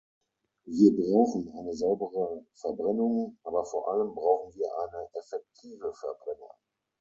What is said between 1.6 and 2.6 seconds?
saubere